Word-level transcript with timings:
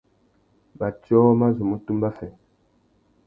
Matiō 0.79 1.19
mà 1.39 1.47
zu 1.55 1.63
mú 1.69 1.77
tumba 1.85 2.09
fê. 2.17 2.27